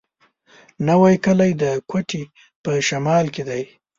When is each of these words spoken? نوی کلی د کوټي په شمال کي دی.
نوی 0.87 1.15
کلی 1.25 1.51
د 1.61 1.63
کوټي 1.89 2.23
په 2.63 2.71
شمال 2.87 3.25
کي 3.35 3.43
دی. 3.49 3.63